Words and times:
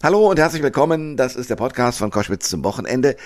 Hallo 0.00 0.30
und 0.30 0.38
herzlich 0.38 0.62
willkommen. 0.62 1.16
Das 1.16 1.34
ist 1.34 1.50
der 1.50 1.56
Podcast 1.56 1.98
von 1.98 2.12
Koschwitz 2.12 2.48
zum 2.48 2.62
Wochenende. 2.62 3.16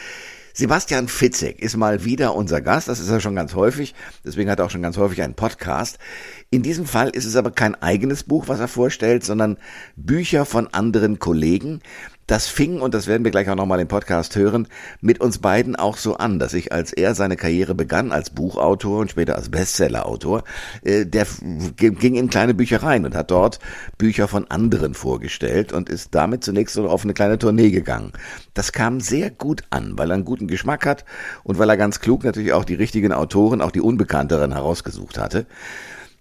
Sebastian 0.54 1.06
Fitzek 1.06 1.60
ist 1.60 1.76
mal 1.76 2.06
wieder 2.06 2.34
unser 2.34 2.62
Gast. 2.62 2.88
Das 2.88 2.98
ist 2.98 3.10
er 3.10 3.20
schon 3.20 3.34
ganz 3.34 3.54
häufig. 3.54 3.94
Deswegen 4.24 4.50
hat 4.50 4.58
er 4.58 4.64
auch 4.64 4.70
schon 4.70 4.80
ganz 4.80 4.96
häufig 4.96 5.20
einen 5.20 5.34
Podcast. 5.34 5.98
In 6.48 6.62
diesem 6.62 6.86
Fall 6.86 7.10
ist 7.10 7.26
es 7.26 7.36
aber 7.36 7.50
kein 7.50 7.74
eigenes 7.82 8.22
Buch, 8.22 8.48
was 8.48 8.58
er 8.58 8.68
vorstellt, 8.68 9.22
sondern 9.22 9.58
Bücher 9.96 10.46
von 10.46 10.66
anderen 10.68 11.18
Kollegen. 11.18 11.82
Das 12.26 12.46
fing, 12.46 12.80
und 12.80 12.94
das 12.94 13.08
werden 13.08 13.24
wir 13.24 13.32
gleich 13.32 13.50
auch 13.50 13.56
nochmal 13.56 13.80
im 13.80 13.88
Podcast 13.88 14.36
hören, 14.36 14.68
mit 15.00 15.20
uns 15.20 15.38
beiden 15.38 15.74
auch 15.74 15.96
so 15.96 16.16
an, 16.16 16.38
dass 16.38 16.54
ich, 16.54 16.72
als 16.72 16.92
er 16.92 17.14
seine 17.14 17.36
Karriere 17.36 17.74
begann 17.74 18.12
als 18.12 18.30
Buchautor 18.30 19.00
und 19.00 19.10
später 19.10 19.34
als 19.34 19.50
Bestsellerautor, 19.50 20.44
äh, 20.84 21.04
der 21.04 21.26
ging 21.76 22.14
in 22.14 22.30
kleine 22.30 22.54
Büchereien 22.54 23.04
und 23.04 23.16
hat 23.16 23.32
dort 23.32 23.58
Bücher 23.98 24.28
von 24.28 24.48
anderen 24.50 24.94
vorgestellt 24.94 25.72
und 25.72 25.88
ist 25.88 26.14
damit 26.14 26.44
zunächst 26.44 26.78
auf 26.78 27.02
eine 27.02 27.12
kleine 27.12 27.38
Tournee 27.38 27.70
gegangen. 27.70 28.12
Das 28.54 28.72
kam 28.72 29.00
sehr 29.00 29.30
gut 29.30 29.64
an, 29.70 29.98
weil 29.98 30.10
er 30.10 30.14
einen 30.14 30.24
guten 30.24 30.46
Geschmack 30.46 30.86
hat 30.86 31.04
und 31.42 31.58
weil 31.58 31.68
er 31.68 31.76
ganz 31.76 31.98
klug 31.98 32.22
natürlich 32.22 32.52
auch 32.52 32.64
die 32.64 32.74
richtigen 32.74 33.12
Autoren, 33.12 33.60
auch 33.60 33.72
die 33.72 33.80
unbekannteren 33.80 34.52
herausgesucht 34.52 35.18
hatte. 35.18 35.46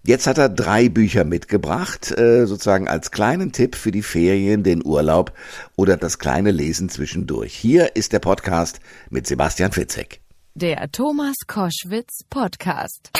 Jetzt 0.04 0.26
hat 0.26 0.36
er 0.36 0.48
drei 0.48 0.88
Bücher 0.88 1.22
mitgebracht, 1.24 2.10
äh, 2.18 2.46
sozusagen 2.46 2.88
als 2.88 3.12
kleinen 3.12 3.52
Tipp 3.52 3.76
für 3.76 3.92
die 3.92 4.02
Ferien, 4.02 4.64
den 4.64 4.84
Urlaub 4.84 5.32
oder 5.76 5.96
das 5.96 6.18
kleine 6.18 6.50
Lesen 6.50 6.88
zwischendurch. 6.88 7.54
Hier 7.54 7.94
ist 7.94 8.12
der 8.12 8.18
Podcast 8.18 8.80
mit 9.10 9.28
Sebastian 9.28 9.70
Fitzek. 9.70 10.21
Der 10.54 10.92
Thomas 10.92 11.34
Koschwitz 11.46 12.24
Podcast. 12.28 13.10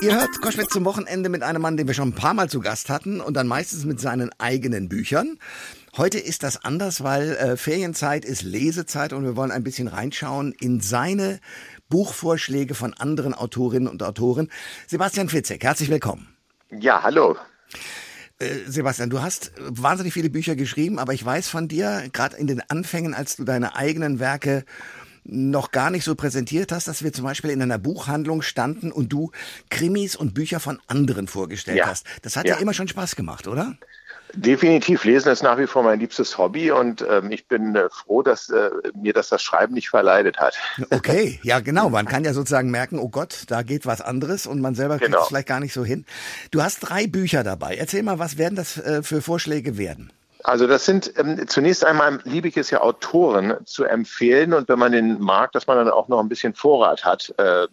Ihr 0.00 0.14
hört 0.18 0.40
Koschwitz 0.40 0.70
zum 0.70 0.86
Wochenende 0.86 1.28
mit 1.28 1.42
einem 1.42 1.60
Mann, 1.60 1.76
den 1.76 1.86
wir 1.86 1.92
schon 1.92 2.08
ein 2.08 2.14
paar 2.14 2.32
Mal 2.32 2.48
zu 2.48 2.60
Gast 2.60 2.88
hatten 2.88 3.20
und 3.20 3.34
dann 3.34 3.46
meistens 3.46 3.84
mit 3.84 4.00
seinen 4.00 4.30
eigenen 4.38 4.88
Büchern. 4.88 5.38
Heute 5.98 6.18
ist 6.18 6.42
das 6.42 6.64
anders, 6.64 7.04
weil 7.04 7.32
äh, 7.32 7.56
Ferienzeit 7.58 8.24
ist 8.24 8.42
Lesezeit 8.42 9.12
und 9.12 9.24
wir 9.24 9.36
wollen 9.36 9.50
ein 9.50 9.62
bisschen 9.62 9.88
reinschauen 9.88 10.54
in 10.58 10.80
seine 10.80 11.38
Buchvorschläge 11.90 12.74
von 12.74 12.94
anderen 12.94 13.34
Autorinnen 13.34 13.88
und 13.88 14.02
Autoren. 14.02 14.50
Sebastian 14.86 15.28
Fitzek, 15.28 15.62
herzlich 15.62 15.90
willkommen. 15.90 16.34
Ja, 16.70 17.02
hallo. 17.02 17.36
Äh, 18.38 18.58
Sebastian, 18.66 19.10
du 19.10 19.20
hast 19.20 19.52
wahnsinnig 19.58 20.14
viele 20.14 20.30
Bücher 20.30 20.54
geschrieben, 20.54 20.98
aber 20.98 21.12
ich 21.12 21.24
weiß 21.24 21.48
von 21.48 21.68
dir, 21.68 22.08
gerade 22.12 22.36
in 22.36 22.46
den 22.46 22.62
Anfängen, 22.68 23.14
als 23.14 23.36
du 23.36 23.44
deine 23.44 23.74
eigenen 23.74 24.20
Werke 24.20 24.64
noch 25.24 25.72
gar 25.72 25.90
nicht 25.90 26.04
so 26.04 26.14
präsentiert 26.14 26.72
hast, 26.72 26.88
dass 26.88 27.02
wir 27.02 27.12
zum 27.12 27.24
Beispiel 27.24 27.50
in 27.50 27.60
einer 27.60 27.78
Buchhandlung 27.78 28.40
standen 28.40 28.90
und 28.90 29.12
du 29.12 29.30
Krimis 29.68 30.16
und 30.16 30.32
Bücher 30.32 30.58
von 30.58 30.80
anderen 30.86 31.28
vorgestellt 31.28 31.78
ja. 31.78 31.86
hast. 31.86 32.06
Das 32.22 32.36
hat 32.36 32.46
ja. 32.46 32.54
ja 32.54 32.60
immer 32.60 32.72
schon 32.72 32.88
Spaß 32.88 33.14
gemacht, 33.14 33.46
oder? 33.46 33.76
Definitiv, 34.34 35.04
Lesen 35.04 35.30
ist 35.30 35.42
nach 35.42 35.58
wie 35.58 35.66
vor 35.66 35.82
mein 35.82 36.00
liebstes 36.00 36.36
Hobby 36.38 36.70
und 36.70 37.04
ähm, 37.08 37.30
ich 37.30 37.46
bin 37.48 37.74
äh, 37.74 37.88
froh, 37.90 38.22
dass 38.22 38.50
äh, 38.50 38.70
mir 38.94 39.12
das 39.12 39.28
das 39.28 39.42
Schreiben 39.42 39.74
nicht 39.74 39.90
verleidet 39.90 40.38
hat. 40.38 40.56
Okay, 40.90 41.38
ja 41.42 41.60
genau, 41.60 41.90
man 41.90 42.06
kann 42.06 42.24
ja 42.24 42.32
sozusagen 42.32 42.70
merken, 42.70 42.98
oh 42.98 43.08
Gott, 43.08 43.44
da 43.48 43.62
geht 43.62 43.86
was 43.86 44.00
anderes 44.00 44.46
und 44.46 44.60
man 44.60 44.74
selber 44.74 44.98
kriegt 44.98 45.12
genau. 45.12 45.22
es 45.22 45.28
vielleicht 45.28 45.46
gar 45.46 45.60
nicht 45.60 45.72
so 45.72 45.84
hin. 45.84 46.06
Du 46.50 46.62
hast 46.62 46.80
drei 46.80 47.06
Bücher 47.06 47.44
dabei. 47.44 47.76
Erzähl 47.76 48.02
mal, 48.02 48.18
was 48.18 48.36
werden 48.36 48.56
das 48.56 48.78
äh, 48.78 49.02
für 49.02 49.22
Vorschläge 49.22 49.78
werden? 49.78 50.12
Also 50.48 50.66
das 50.66 50.86
sind 50.86 51.12
ähm, 51.18 51.46
zunächst 51.46 51.84
einmal 51.84 52.20
liebe 52.24 52.48
ich 52.48 52.56
es 52.56 52.70
ja 52.70 52.80
Autoren 52.80 53.54
zu 53.66 53.84
empfehlen 53.84 54.54
und 54.54 54.66
wenn 54.70 54.78
man 54.78 54.92
den 54.92 55.20
mag, 55.20 55.52
dass 55.52 55.66
man 55.66 55.76
dann 55.76 55.90
auch 55.90 56.08
noch 56.08 56.20
ein 56.20 56.30
bisschen 56.30 56.54
Vorrat 56.54 57.04
hat. 57.04 57.34
Äh, 57.36 57.66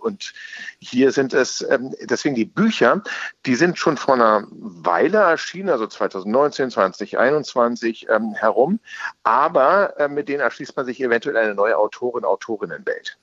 und 0.00 0.32
hier 0.78 1.12
sind 1.12 1.34
es 1.34 1.60
ähm, 1.68 1.94
deswegen 2.00 2.34
die 2.34 2.46
Bücher, 2.46 3.02
die 3.44 3.54
sind 3.54 3.76
schon 3.76 3.98
vor 3.98 4.14
einer 4.14 4.46
Weile 4.50 5.18
erschienen, 5.18 5.68
also 5.68 5.86
2019, 5.86 6.70
2021 6.70 8.06
ähm, 8.08 8.32
herum, 8.32 8.80
aber 9.24 10.00
äh, 10.00 10.08
mit 10.08 10.30
denen 10.30 10.40
erschließt 10.40 10.74
man 10.74 10.86
sich 10.86 11.02
eventuell 11.02 11.36
eine 11.36 11.54
neue 11.54 11.76
Autorin, 11.76 12.24
Autorinnenwelt. 12.24 13.18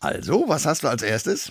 Also, 0.00 0.44
was 0.48 0.66
hast 0.66 0.82
du 0.82 0.88
als 0.88 1.02
erstes? 1.02 1.50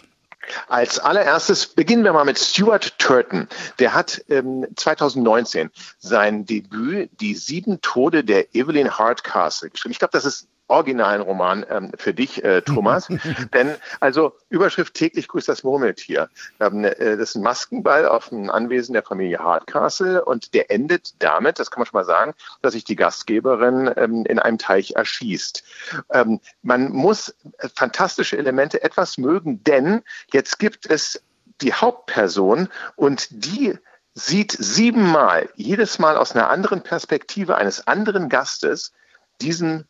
Als 0.68 1.00
allererstes 1.00 1.68
beginnen 1.68 2.04
wir 2.04 2.14
mal 2.14 2.26
mit 2.26 2.40
Stuart 2.40 2.98
Turton. 3.00 3.48
Der 3.80 3.94
hat 3.94 4.24
ähm, 4.30 4.66
2019 4.76 5.72
sein 6.00 6.46
Debüt 6.46 7.10
Die 7.20 7.36
sieben 7.36 7.82
Tode 7.82 8.24
der 8.24 8.56
Evelyn 8.56 8.98
Hardcastle 8.98 9.70
geschrieben. 9.70 9.92
Ich 9.92 10.00
glaube, 10.00 10.12
das 10.12 10.26
ist 10.26 10.48
originalen 10.68 11.22
Roman 11.22 11.66
ähm, 11.70 11.92
für 11.98 12.14
dich, 12.14 12.44
äh, 12.44 12.62
Thomas. 12.62 13.08
Denn 13.54 13.76
also 14.00 14.34
Überschrift 14.50 14.94
täglich 14.94 15.28
grüßt 15.28 15.48
das 15.48 15.64
Murmeltier. 15.64 16.30
Ähm, 16.60 16.84
äh, 16.84 17.18
das 17.18 17.30
ist 17.30 17.36
ein 17.36 17.44
Maskenball 17.44 18.08
auf 18.08 18.30
dem 18.30 18.50
Anwesen 18.50 18.94
der 18.94 19.04
Familie 19.04 19.40
Hardcastle 19.40 20.24
und 20.24 20.54
der 20.54 20.70
endet 20.72 21.14
damit, 21.20 21.60
das 21.60 21.72
kann 21.72 21.82
man 21.82 21.88
schon 21.88 21.98
mal 22.00 22.06
sagen, 22.06 22.34
dass 22.62 22.74
sich 22.74 22.84
die 22.84 22.96
Gastgeberin 22.96 23.92
ähm, 23.96 24.26
in 24.26 24.40
einem 24.40 24.58
Teich 24.58 24.96
erschießt. 24.96 25.64
Ähm, 26.12 26.40
man 26.62 26.92
muss 26.92 27.36
fantastische 27.76 28.38
Elemente 28.38 28.84
etwas 28.84 29.18
mögen, 29.18 29.64
denn 29.64 30.02
jetzt 30.32 30.60
gibt 30.60 30.90
es 30.90 31.24
die 31.62 31.74
Hauptperson 31.74 32.70
und 32.96 33.28
die 33.32 33.78
sieht 34.14 34.52
siebenmal, 34.52 35.50
jedes 35.56 36.00
Mal 36.00 36.18
aus 36.18 36.34
einer 36.34 36.50
anderen 36.50 36.82
Perspektive 36.82 37.56
eines 37.56 37.86
anderen 37.88 38.30
Gastes, 38.30 38.92
diesen 39.42 39.88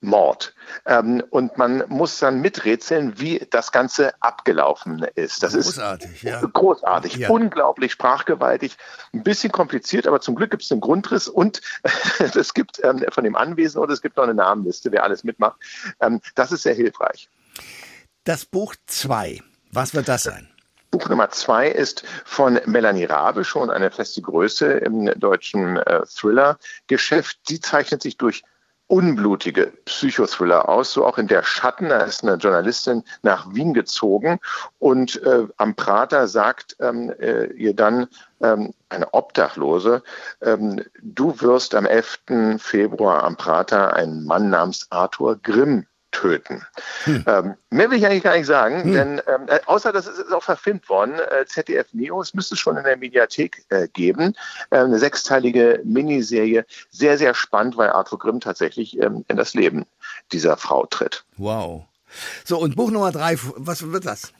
Mord. 0.00 0.54
Ähm, 0.84 1.22
und 1.30 1.56
man 1.58 1.84
muss 1.88 2.18
dann 2.18 2.40
miträtseln, 2.40 3.18
wie 3.18 3.46
das 3.50 3.72
Ganze 3.72 4.12
abgelaufen 4.20 5.06
ist. 5.14 5.42
Das 5.42 5.54
großartig, 5.54 6.10
ist 6.14 6.22
ja. 6.22 6.40
großartig, 6.40 7.16
ja. 7.16 7.30
unglaublich 7.30 7.92
sprachgewaltig, 7.92 8.76
ein 9.12 9.22
bisschen 9.22 9.52
kompliziert, 9.52 10.06
aber 10.06 10.20
zum 10.20 10.34
Glück 10.34 10.50
gibt 10.50 10.62
es 10.62 10.72
einen 10.72 10.80
Grundriss 10.80 11.28
und 11.28 11.60
es 12.18 12.54
gibt 12.54 12.82
ähm, 12.84 13.04
von 13.10 13.24
dem 13.24 13.36
Anwesen 13.36 13.80
und 13.80 13.90
es 13.90 14.02
gibt 14.02 14.16
noch 14.16 14.24
eine 14.24 14.34
Namenliste, 14.34 14.92
wer 14.92 15.04
alles 15.04 15.24
mitmacht. 15.24 15.56
Ähm, 16.00 16.20
das 16.34 16.52
ist 16.52 16.62
sehr 16.62 16.74
hilfreich. 16.74 17.28
Das 18.24 18.44
Buch 18.44 18.74
2, 18.86 19.40
was 19.72 19.94
wird 19.94 20.08
das 20.08 20.24
sein? 20.24 20.48
Buch 20.90 21.08
Nummer 21.08 21.30
zwei 21.30 21.68
ist 21.68 22.04
von 22.24 22.58
Melanie 22.64 23.04
Rabe, 23.04 23.44
schon 23.44 23.70
eine 23.70 23.90
feste 23.90 24.22
Größe 24.22 24.66
im 24.66 25.06
deutschen 25.18 25.76
äh, 25.76 26.06
Thriller-Geschäft. 26.06 27.38
Sie 27.46 27.60
zeichnet 27.60 28.02
sich 28.02 28.16
durch 28.16 28.44
unblutige 28.88 29.72
Psychothriller 29.84 30.68
aus, 30.68 30.92
so 30.92 31.04
auch 31.04 31.18
in 31.18 31.26
Der 31.26 31.42
Schatten. 31.42 31.88
Da 31.88 32.00
ist 32.00 32.22
eine 32.22 32.36
Journalistin 32.36 33.02
nach 33.22 33.52
Wien 33.52 33.74
gezogen 33.74 34.38
und 34.78 35.22
äh, 35.22 35.46
am 35.56 35.74
Prater 35.74 36.28
sagt 36.28 36.76
ähm, 36.80 37.12
äh, 37.18 37.46
ihr 37.52 37.74
dann 37.74 38.06
ähm, 38.40 38.72
eine 38.88 39.12
Obdachlose, 39.12 40.02
ähm, 40.40 40.82
du 41.02 41.40
wirst 41.40 41.74
am 41.74 41.86
11. 41.86 42.58
Februar 42.58 43.24
am 43.24 43.36
Prater 43.36 43.94
einen 43.94 44.24
Mann 44.24 44.50
namens 44.50 44.86
Arthur 44.90 45.36
Grimm 45.42 45.86
töten. 46.16 46.64
Hm. 47.04 47.24
Ähm, 47.26 47.54
mehr 47.70 47.90
will 47.90 47.98
ich 47.98 48.06
eigentlich 48.06 48.22
gar 48.22 48.36
nicht 48.36 48.46
sagen, 48.46 48.82
hm. 48.82 48.92
denn 48.92 49.22
ähm, 49.26 49.46
äh, 49.48 49.60
außer 49.66 49.92
dass 49.92 50.06
es 50.06 50.32
auch 50.32 50.42
verfilmt 50.42 50.88
worden, 50.88 51.14
äh, 51.14 51.44
ZDF 51.44 51.92
Neo, 51.92 52.20
es 52.22 52.32
müsste 52.32 52.54
es 52.54 52.60
schon 52.60 52.76
in 52.78 52.84
der 52.84 52.96
Mediathek 52.96 53.64
äh, 53.68 53.86
geben, 53.88 54.34
äh, 54.70 54.78
eine 54.78 54.98
sechsteilige 54.98 55.80
Miniserie, 55.84 56.64
sehr, 56.90 57.18
sehr 57.18 57.34
spannend, 57.34 57.76
weil 57.76 57.90
Arthur 57.90 58.18
Grimm 58.18 58.40
tatsächlich 58.40 58.98
ähm, 59.00 59.24
in 59.28 59.36
das 59.36 59.52
Leben 59.52 59.84
dieser 60.32 60.56
Frau 60.56 60.86
tritt. 60.86 61.24
Wow. 61.36 61.84
So, 62.44 62.58
und 62.58 62.76
Buch 62.76 62.90
Nummer 62.90 63.12
drei, 63.12 63.36
was 63.56 63.92
wird 63.92 64.06
das? 64.06 64.32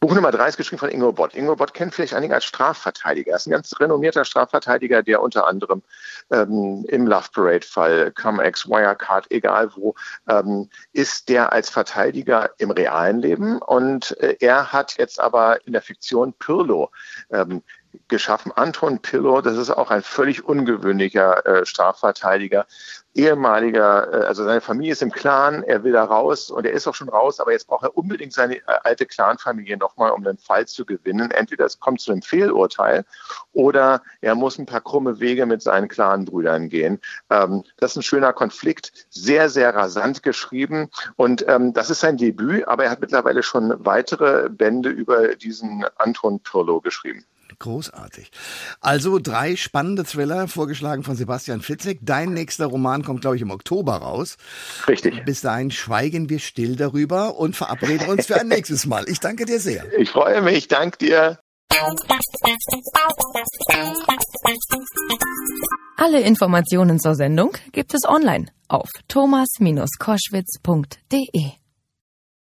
Buch 0.00 0.14
Nummer 0.14 0.30
drei 0.30 0.48
ist 0.48 0.56
geschrieben 0.56 0.80
von 0.80 0.90
Ingo 0.90 1.12
Bott. 1.12 1.34
Ingo 1.34 1.56
Bott 1.56 1.74
kennt 1.74 1.94
vielleicht 1.94 2.14
einige 2.14 2.34
als 2.34 2.44
Strafverteidiger. 2.44 3.32
Er 3.32 3.36
ist 3.36 3.46
ein 3.46 3.52
ganz 3.52 3.78
renommierter 3.80 4.24
Strafverteidiger, 4.24 5.02
der 5.02 5.22
unter 5.22 5.46
anderem 5.46 5.82
ähm, 6.30 6.84
im 6.88 7.06
Love 7.06 7.28
Parade-Fall, 7.32 8.12
Cum-Ex, 8.12 8.68
Wirecard, 8.68 9.30
egal 9.30 9.70
wo, 9.74 9.94
ähm, 10.28 10.68
ist 10.92 11.28
der 11.28 11.52
als 11.52 11.70
Verteidiger 11.70 12.50
im 12.58 12.70
realen 12.70 13.18
Leben. 13.18 13.58
Und 13.58 14.16
äh, 14.20 14.36
er 14.40 14.72
hat 14.72 14.98
jetzt 14.98 15.20
aber 15.20 15.66
in 15.66 15.72
der 15.72 15.82
Fiktion 15.82 16.34
Pirlo 16.34 16.90
ähm, 17.30 17.62
geschaffen. 18.08 18.52
Anton 18.52 19.00
Pillow, 19.00 19.40
das 19.40 19.56
ist 19.56 19.70
auch 19.70 19.90
ein 19.90 20.02
völlig 20.02 20.44
ungewöhnlicher 20.44 21.46
äh, 21.46 21.66
Strafverteidiger, 21.66 22.66
ehemaliger, 23.14 24.12
äh, 24.12 24.26
also 24.26 24.44
seine 24.44 24.60
Familie 24.60 24.92
ist 24.92 25.02
im 25.02 25.12
Clan, 25.12 25.62
er 25.62 25.84
will 25.84 25.92
da 25.92 26.04
raus 26.04 26.50
und 26.50 26.64
er 26.64 26.72
ist 26.72 26.86
auch 26.86 26.94
schon 26.94 27.08
raus, 27.08 27.40
aber 27.40 27.52
jetzt 27.52 27.66
braucht 27.66 27.84
er 27.84 27.96
unbedingt 27.96 28.32
seine 28.32 28.56
äh, 28.56 28.62
alte 28.84 29.06
Clanfamilie 29.06 29.76
nochmal, 29.76 30.12
um 30.12 30.24
den 30.24 30.38
Fall 30.38 30.66
zu 30.66 30.86
gewinnen. 30.86 31.30
Entweder 31.30 31.66
es 31.66 31.80
kommt 31.80 32.00
zu 32.00 32.12
einem 32.12 32.22
Fehlurteil 32.22 33.04
oder 33.52 34.02
er 34.20 34.34
muss 34.34 34.58
ein 34.58 34.66
paar 34.66 34.80
krumme 34.80 35.20
Wege 35.20 35.46
mit 35.46 35.62
seinen 35.62 35.88
Clanbrüdern 35.88 36.68
gehen. 36.68 37.00
Ähm, 37.30 37.64
das 37.76 37.92
ist 37.92 37.96
ein 37.98 38.02
schöner 38.02 38.32
Konflikt, 38.32 38.92
sehr, 39.10 39.48
sehr 39.50 39.74
rasant 39.74 40.22
geschrieben 40.22 40.88
und 41.16 41.44
ähm, 41.48 41.72
das 41.74 41.90
ist 41.90 42.00
sein 42.00 42.16
Debüt, 42.16 42.66
aber 42.66 42.84
er 42.84 42.90
hat 42.90 43.00
mittlerweile 43.00 43.42
schon 43.42 43.74
weitere 43.84 44.48
Bände 44.48 44.88
über 44.88 45.34
diesen 45.36 45.84
Anton 45.98 46.40
Pirlo 46.40 46.80
geschrieben. 46.80 47.26
Großartig. 47.58 48.30
Also 48.80 49.18
drei 49.18 49.56
spannende 49.56 50.04
Thriller, 50.04 50.48
vorgeschlagen 50.48 51.04
von 51.04 51.16
Sebastian 51.16 51.60
Fitzek. 51.60 51.98
Dein 52.02 52.32
nächster 52.32 52.66
Roman 52.66 53.02
kommt, 53.02 53.22
glaube 53.22 53.36
ich, 53.36 53.42
im 53.42 53.50
Oktober 53.50 53.96
raus. 53.96 54.36
Richtig. 54.88 55.24
Bis 55.24 55.40
dahin 55.40 55.70
schweigen 55.70 56.28
wir 56.28 56.38
still 56.38 56.76
darüber 56.76 57.36
und 57.36 57.56
verabreden 57.56 58.08
uns 58.08 58.26
für 58.26 58.40
ein 58.40 58.48
nächstes 58.48 58.86
Mal. 58.86 59.08
Ich 59.08 59.20
danke 59.20 59.44
dir 59.44 59.60
sehr. 59.60 59.84
Ich 59.98 60.10
freue 60.10 60.42
mich. 60.42 60.68
Danke 60.68 60.98
dir. 60.98 61.38
Alle 65.96 66.20
Informationen 66.20 66.98
zur 66.98 67.14
Sendung 67.14 67.56
gibt 67.72 67.94
es 67.94 68.06
online 68.06 68.46
auf 68.68 68.90
thomas-koschwitz.de. 69.08 71.61